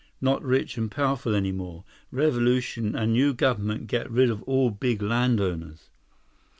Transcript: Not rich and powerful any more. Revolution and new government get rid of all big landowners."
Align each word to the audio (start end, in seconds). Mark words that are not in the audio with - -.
Not 0.19 0.41
rich 0.41 0.79
and 0.79 0.89
powerful 0.89 1.35
any 1.35 1.51
more. 1.51 1.83
Revolution 2.09 2.95
and 2.95 3.13
new 3.13 3.35
government 3.35 3.85
get 3.85 4.09
rid 4.09 4.31
of 4.31 4.41
all 4.49 4.71
big 4.71 4.99
landowners." 4.99 5.91